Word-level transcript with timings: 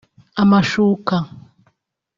amashuka 0.41 1.17